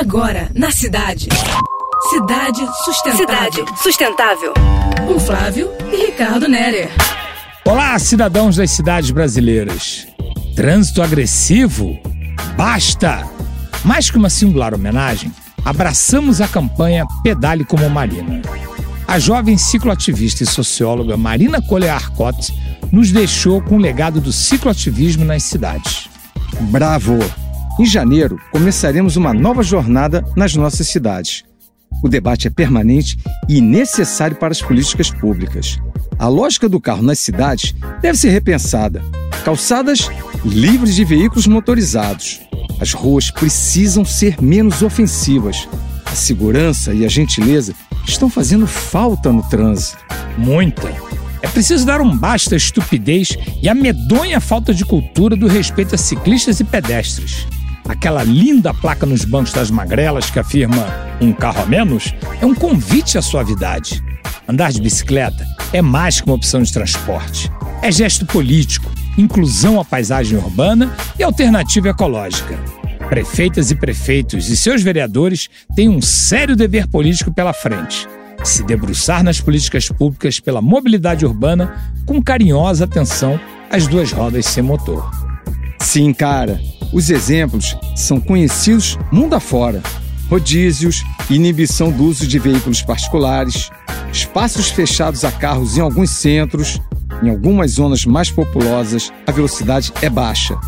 Agora, 0.00 0.50
na 0.54 0.70
cidade. 0.70 1.28
Cidade 2.08 2.66
Sustentável. 2.86 3.18
Cidade 3.18 3.82
Sustentável. 3.82 4.54
Com 5.06 5.20
Flávio 5.20 5.70
e 5.92 6.06
Ricardo 6.06 6.48
Nerer. 6.48 6.88
Olá, 7.66 7.98
cidadãos 7.98 8.56
das 8.56 8.70
cidades 8.70 9.10
brasileiras. 9.10 10.06
Trânsito 10.56 11.02
agressivo? 11.02 12.00
Basta! 12.56 13.28
Mais 13.84 14.10
que 14.10 14.16
uma 14.16 14.30
singular 14.30 14.72
homenagem, 14.72 15.30
abraçamos 15.66 16.40
a 16.40 16.48
campanha 16.48 17.04
Pedale 17.22 17.62
como 17.62 17.90
Marina. 17.90 18.40
A 19.06 19.18
jovem 19.18 19.58
cicloativista 19.58 20.44
e 20.44 20.46
socióloga 20.46 21.14
Marina 21.18 21.60
Cole 21.60 21.90
Arcot 21.90 22.50
nos 22.90 23.12
deixou 23.12 23.60
com 23.60 23.74
o 23.74 23.78
legado 23.78 24.18
do 24.18 24.32
cicloativismo 24.32 25.26
nas 25.26 25.42
cidades. 25.42 26.08
Bravo! 26.70 27.18
Em 27.80 27.86
janeiro, 27.86 28.38
começaremos 28.52 29.16
uma 29.16 29.32
nova 29.32 29.62
jornada 29.62 30.22
nas 30.36 30.54
nossas 30.54 30.86
cidades. 30.86 31.44
O 32.02 32.10
debate 32.10 32.46
é 32.46 32.50
permanente 32.50 33.16
e 33.48 33.58
necessário 33.58 34.36
para 34.36 34.52
as 34.52 34.60
políticas 34.60 35.10
públicas. 35.10 35.78
A 36.18 36.28
lógica 36.28 36.68
do 36.68 36.78
carro 36.78 37.00
nas 37.00 37.20
cidades 37.20 37.74
deve 38.02 38.18
ser 38.18 38.28
repensada. 38.28 39.02
Calçadas 39.46 40.10
livres 40.44 40.94
de 40.94 41.06
veículos 41.06 41.46
motorizados. 41.46 42.42
As 42.78 42.92
ruas 42.92 43.30
precisam 43.30 44.04
ser 44.04 44.42
menos 44.42 44.82
ofensivas. 44.82 45.66
A 46.04 46.14
segurança 46.14 46.92
e 46.92 47.06
a 47.06 47.08
gentileza 47.08 47.72
estão 48.06 48.28
fazendo 48.28 48.66
falta 48.66 49.32
no 49.32 49.42
trânsito. 49.44 50.04
Muita. 50.36 50.94
É 51.40 51.48
preciso 51.48 51.86
dar 51.86 52.02
um 52.02 52.14
basta 52.14 52.54
à 52.54 52.58
estupidez 52.58 53.38
e 53.62 53.70
à 53.70 53.74
medonha 53.74 54.38
falta 54.38 54.74
de 54.74 54.84
cultura 54.84 55.34
do 55.34 55.46
respeito 55.46 55.94
a 55.94 55.98
ciclistas 55.98 56.60
e 56.60 56.64
pedestres. 56.64 57.46
Aquela 57.88 58.22
linda 58.22 58.72
placa 58.72 59.06
nos 59.06 59.24
bancos 59.24 59.52
das 59.52 59.70
magrelas 59.70 60.30
que 60.30 60.38
afirma 60.38 60.86
um 61.20 61.32
carro 61.32 61.62
a 61.62 61.66
menos 61.66 62.14
é 62.40 62.46
um 62.46 62.54
convite 62.54 63.18
à 63.18 63.22
suavidade. 63.22 64.02
Andar 64.48 64.72
de 64.72 64.80
bicicleta 64.80 65.46
é 65.72 65.80
mais 65.80 66.20
que 66.20 66.26
uma 66.26 66.34
opção 66.34 66.62
de 66.62 66.72
transporte. 66.72 67.50
É 67.82 67.90
gesto 67.90 68.26
político, 68.26 68.90
inclusão 69.16 69.80
à 69.80 69.84
paisagem 69.84 70.38
urbana 70.38 70.94
e 71.18 71.22
alternativa 71.22 71.88
ecológica. 71.88 72.58
Prefeitas 73.08 73.70
e 73.70 73.74
prefeitos 73.74 74.48
e 74.48 74.56
seus 74.56 74.82
vereadores 74.82 75.48
têm 75.74 75.88
um 75.88 76.00
sério 76.00 76.54
dever 76.54 76.86
político 76.86 77.32
pela 77.32 77.52
frente. 77.52 78.06
Se 78.44 78.62
debruçar 78.64 79.22
nas 79.22 79.40
políticas 79.40 79.88
públicas 79.88 80.40
pela 80.40 80.62
mobilidade 80.62 81.26
urbana 81.26 81.92
com 82.06 82.22
carinhosa 82.22 82.84
atenção 82.84 83.38
às 83.70 83.86
duas 83.86 84.12
rodas 84.12 84.46
sem 84.46 84.62
motor. 84.62 85.10
Sim, 85.80 86.12
cara, 86.12 86.60
os 86.92 87.10
exemplos 87.10 87.76
são 87.94 88.20
conhecidos 88.20 88.98
mundo 89.12 89.34
afora. 89.34 89.82
Rodízios, 90.28 91.02
inibição 91.28 91.90
do 91.90 92.04
uso 92.04 92.26
de 92.26 92.38
veículos 92.38 92.82
particulares, 92.82 93.70
espaços 94.12 94.70
fechados 94.70 95.24
a 95.24 95.32
carros 95.32 95.76
em 95.76 95.80
alguns 95.80 96.10
centros, 96.10 96.80
em 97.22 97.28
algumas 97.30 97.72
zonas 97.72 98.04
mais 98.04 98.30
populosas, 98.30 99.12
a 99.26 99.32
velocidade 99.32 99.92
é 100.00 100.08
baixa. 100.08 100.58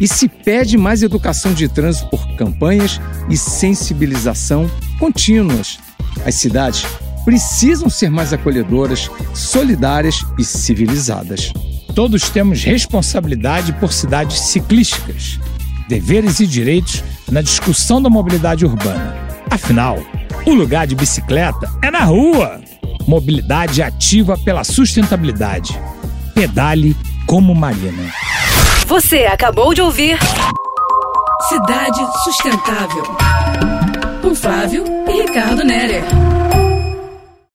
E 0.00 0.08
se 0.08 0.28
pede 0.28 0.78
mais 0.78 1.02
educação 1.02 1.52
de 1.52 1.68
trânsito 1.68 2.08
por 2.08 2.26
campanhas 2.36 3.00
e 3.28 3.36
sensibilização 3.36 4.70
contínuas. 4.98 5.78
As 6.24 6.36
cidades 6.36 6.86
precisam 7.24 7.90
ser 7.90 8.10
mais 8.10 8.32
acolhedoras, 8.32 9.10
solidárias 9.34 10.24
e 10.38 10.44
civilizadas. 10.44 11.52
Todos 11.94 12.30
temos 12.30 12.64
responsabilidade 12.64 13.72
por 13.74 13.92
cidades 13.92 14.40
ciclísticas, 14.40 15.38
deveres 15.90 16.38
e 16.38 16.46
direitos 16.46 17.02
na 17.28 17.42
discussão 17.42 18.00
da 18.00 18.08
mobilidade 18.08 18.64
urbana. 18.64 19.16
Afinal, 19.50 19.98
o 20.46 20.54
lugar 20.54 20.86
de 20.86 20.94
bicicleta 20.94 21.68
é 21.82 21.90
na 21.90 22.04
rua. 22.04 22.60
Mobilidade 23.08 23.82
ativa 23.82 24.38
pela 24.38 24.62
sustentabilidade. 24.62 25.76
Pedale 26.32 26.96
como 27.26 27.56
Marina. 27.56 28.08
Você 28.86 29.26
acabou 29.26 29.74
de 29.74 29.82
ouvir 29.82 30.16
Cidade 31.48 31.98
Sustentável. 32.22 33.02
Com 34.22 34.32
Flávio 34.32 34.84
e 35.08 35.22
Ricardo 35.22 35.64
Nerer. 35.64 36.04